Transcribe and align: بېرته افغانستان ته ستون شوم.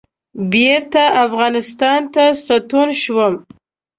بېرته 0.51 1.03
افغانستان 1.25 2.01
ته 2.13 2.23
ستون 2.45 2.87
شوم. 3.01 3.33